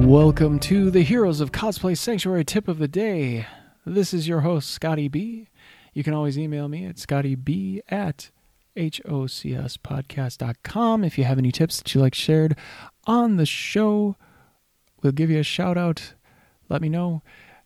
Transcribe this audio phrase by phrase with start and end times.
[0.00, 3.46] Welcome to the Heroes of Cosplay Sanctuary tip of the day.
[3.84, 5.48] This is your host, Scotty B.
[5.92, 8.30] You can always email me at scottyb at
[8.76, 12.56] hocspodcast.com if you have any tips that you like shared
[13.04, 14.16] on the show.
[15.02, 16.14] We'll give you a shout out.
[16.68, 17.22] Let me know.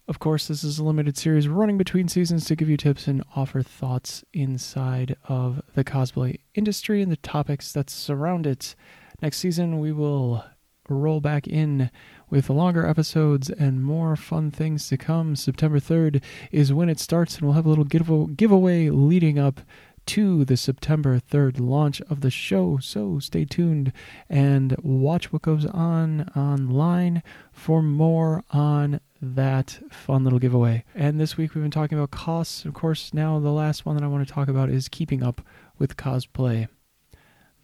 [0.08, 3.24] Of course, this is a limited series running between seasons to give you tips and
[3.36, 8.74] offer thoughts inside of the cosplay industry and the topics that surround it.
[9.22, 10.44] Next season, we will
[10.88, 11.90] roll back in
[12.30, 15.36] with longer episodes and more fun things to come.
[15.36, 17.84] September 3rd is when it starts, and we'll have a little
[18.26, 19.60] giveaway leading up
[20.06, 22.78] to the September 3rd launch of the show.
[22.78, 23.92] So stay tuned
[24.28, 30.84] and watch what goes on online for more on that fun little giveaway.
[30.94, 32.64] And this week we've been talking about costs.
[32.66, 35.40] Of course, now the last one that I want to talk about is keeping up
[35.78, 36.68] with cosplay.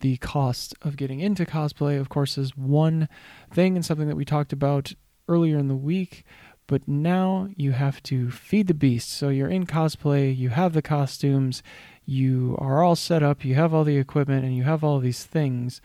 [0.00, 3.08] The cost of getting into cosplay, of course, is one
[3.52, 4.92] thing and something that we talked about
[5.28, 6.24] earlier in the week.
[6.66, 9.10] But now you have to feed the beast.
[9.12, 11.62] So you're in cosplay, you have the costumes,
[12.04, 15.24] you are all set up, you have all the equipment, and you have all these
[15.24, 15.80] things.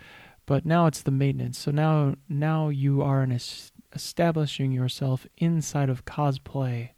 [0.45, 1.57] But now it's the maintenance.
[1.57, 3.37] So now, now you are an
[3.93, 6.91] establishing yourself inside of cosplay,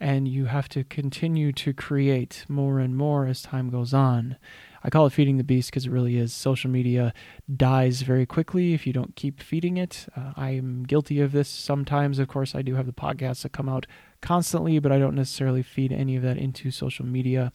[0.00, 4.36] and you have to continue to create more and more as time goes on.
[4.82, 6.32] I call it feeding the beast because it really is.
[6.32, 7.12] Social media
[7.54, 10.06] dies very quickly if you don't keep feeding it.
[10.16, 12.18] Uh, I'm guilty of this sometimes.
[12.18, 13.86] Of course, I do have the podcasts that come out
[14.20, 17.52] constantly, but I don't necessarily feed any of that into social media.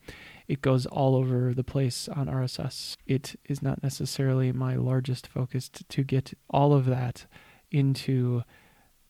[0.48, 2.96] It goes all over the place on RSS.
[3.08, 7.26] It is not necessarily my largest focus to, to get all of that
[7.72, 8.44] into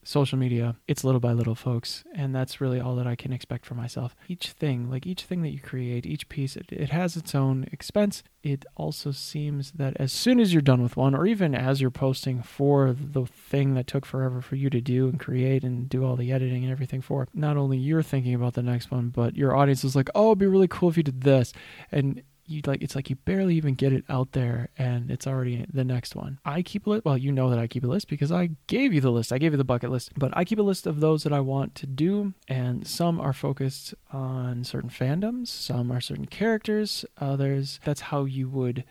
[0.05, 2.03] social media, it's little by little, folks.
[2.13, 4.15] And that's really all that I can expect for myself.
[4.27, 7.67] Each thing, like each thing that you create, each piece, it, it has its own
[7.71, 8.23] expense.
[8.43, 11.89] It also seems that as soon as you're done with one, or even as you're
[11.89, 16.05] posting for the thing that took forever for you to do and create and do
[16.05, 19.35] all the editing and everything for, not only you're thinking about the next one, but
[19.35, 21.51] your audience is like, oh, it'd be really cool if you did this.
[21.91, 25.65] And you like it's like you barely even get it out there and it's already
[25.71, 26.39] the next one.
[26.45, 27.05] I keep a list.
[27.05, 29.33] Well, you know that I keep a list because I gave you the list.
[29.33, 31.39] I gave you the bucket list, but I keep a list of those that I
[31.39, 37.79] want to do, and some are focused on certain fandoms, some are certain characters, others.
[37.83, 38.83] That's how you would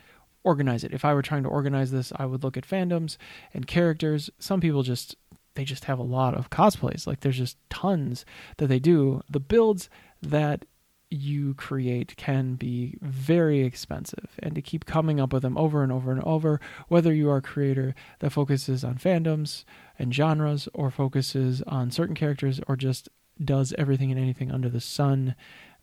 [0.42, 0.92] organize it.
[0.92, 3.16] If I were trying to organize this, I would look at fandoms
[3.52, 4.30] and characters.
[4.38, 5.16] Some people just
[5.54, 7.06] they just have a lot of cosplays.
[7.06, 8.24] Like there's just tons
[8.56, 9.22] that they do.
[9.30, 9.88] The builds
[10.20, 10.64] that
[11.14, 15.92] you create can be very expensive and to keep coming up with them over and
[15.92, 19.64] over and over whether you are a creator that focuses on fandoms
[19.98, 23.08] and genres or focuses on certain characters or just
[23.42, 25.34] does everything and anything under the sun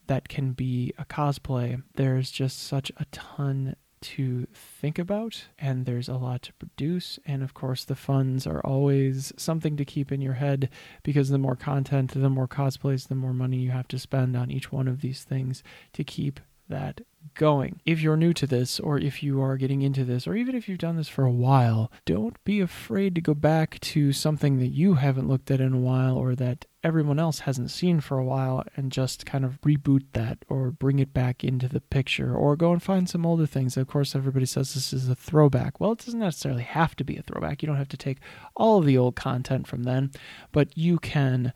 [0.08, 6.10] that can be a cosplay there's just such a ton to think about, and there's
[6.10, 7.20] a lot to produce.
[7.26, 10.70] And of course, the funds are always something to keep in your head
[11.04, 14.52] because the more content, the more cosplays, the more money you have to spend on
[14.52, 15.64] each one of these things
[15.94, 16.40] to keep
[16.72, 17.02] that
[17.36, 17.80] going.
[17.86, 20.68] If you're new to this, or if you are getting into this, or even if
[20.68, 24.68] you've done this for a while, don't be afraid to go back to something that
[24.68, 28.24] you haven't looked at in a while or that everyone else hasn't seen for a
[28.24, 32.56] while and just kind of reboot that or bring it back into the picture or
[32.56, 33.78] go and find some older things.
[33.78, 35.80] Of course, everybody says this is a throwback.
[35.80, 37.62] Well, it doesn't necessarily have to be a throwback.
[37.62, 38.18] You don't have to take
[38.56, 40.12] all of the old content from then,
[40.52, 41.54] but you can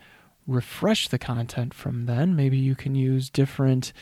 [0.47, 2.35] refresh the content from then.
[2.35, 3.93] Maybe you can use different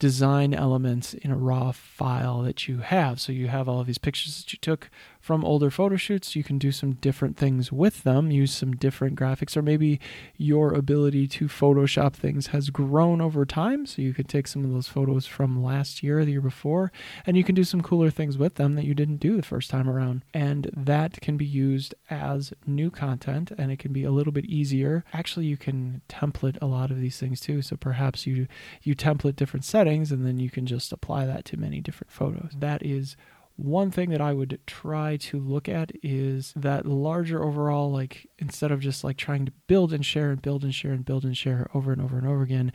[0.00, 3.20] design elements in a raw file that you have.
[3.20, 6.34] So you have all of these pictures that you took from older photo shoots.
[6.34, 10.00] You can do some different things with them, use some different graphics, or maybe
[10.36, 13.86] your ability to Photoshop things has grown over time.
[13.86, 16.90] So you could take some of those photos from last year the year before,
[17.26, 19.70] and you can do some cooler things with them that you didn't do the first
[19.70, 20.24] time around.
[20.32, 24.46] And that can be used as new content, and it can be a little bit
[24.46, 25.04] easier.
[25.12, 27.62] Actually, you can template a lot of these things too.
[27.62, 28.46] So perhaps you
[28.82, 32.52] you template different settings, and then you can just apply that to many different photos.
[32.58, 33.16] That is
[33.60, 38.72] one thing that I would try to look at is that larger overall, like instead
[38.72, 41.36] of just like trying to build and share and build and share and build and
[41.36, 42.72] share over and over and over again,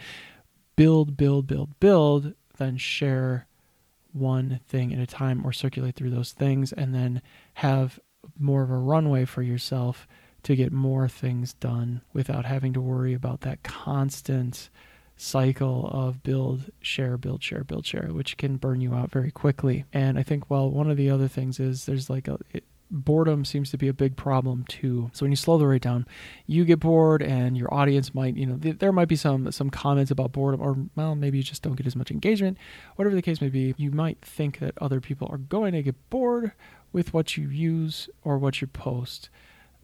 [0.76, 3.48] build, build, build, build, then share
[4.14, 7.22] one thing at a time or circulate through those things and then
[7.56, 8.00] have
[8.40, 10.08] more of a runway for yourself
[10.44, 14.70] to get more things done without having to worry about that constant
[15.18, 19.86] cycle of build, share, build, share, build, share, which can burn you out very quickly.
[19.94, 23.46] And I think, well, one of the other things is there's like a, it, boredom
[23.46, 25.10] seems to be a big problem too.
[25.14, 26.06] So when you slow the rate down,
[26.46, 29.70] you get bored, and your audience might, you know, th- there might be some some
[29.70, 32.58] comments about boredom, or well, maybe you just don't get as much engagement.
[32.96, 36.10] Whatever the case may be, you might think that other people are going to get
[36.10, 36.52] bored
[36.92, 39.30] with what you use or what you post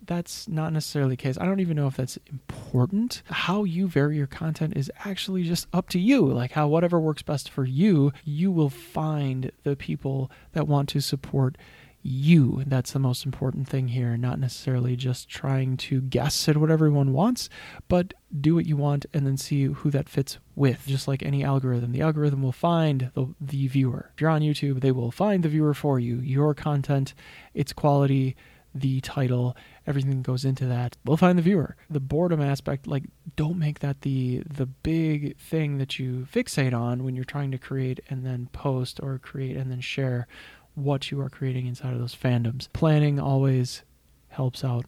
[0.06, 1.38] that's not necessarily the case.
[1.40, 3.22] I don't even know if that's important.
[3.28, 6.26] How you vary your content is actually just up to you.
[6.26, 11.02] Like how whatever works best for you, you will find the people that want to
[11.02, 11.58] support
[12.04, 12.64] you.
[12.66, 17.14] That's the most important thing here, not necessarily just trying to guess at what everyone
[17.14, 17.50] wants,
[17.88, 20.84] but do what you want and then see who that fits with.
[20.88, 24.10] Just like any algorithm, the algorithm will find the, the viewer.
[24.16, 26.18] If you're on YouTube, they will find the viewer for you.
[26.18, 27.14] Your content,
[27.54, 28.36] its quality,
[28.74, 29.56] the title,
[29.88, 31.76] everything that goes into that We'll find the viewer.
[31.90, 33.04] The boredom aspect, like
[33.36, 37.58] don't make that the the big thing that you fixate on when you're trying to
[37.58, 40.28] create and then post or create and then share
[40.76, 42.72] what you are creating inside of those fandoms.
[42.74, 43.84] Planning always
[44.30, 44.86] helps out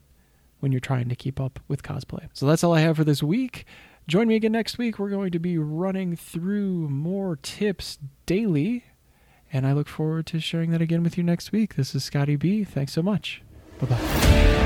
[0.60, 2.28] when you're trying to keep up with cosplay.
[2.32, 3.66] So that's all I have for this week.
[4.06, 4.98] Join me again next week.
[4.98, 8.84] We're going to be running through more tips daily.
[9.52, 11.76] And I look forward to sharing that again with you next week.
[11.76, 12.64] This is Scotty B.
[12.64, 13.42] Thanks so much.
[13.78, 14.60] Bye bye.